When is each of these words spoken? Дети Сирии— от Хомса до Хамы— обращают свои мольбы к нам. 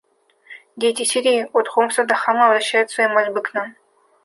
Дети 0.81 1.03
Сирии— 1.11 1.47
от 1.57 1.67
Хомса 1.73 2.03
до 2.09 2.15
Хамы— 2.21 2.43
обращают 2.47 2.89
свои 2.89 3.07
мольбы 3.07 3.41
к 3.43 3.53
нам. 3.53 3.75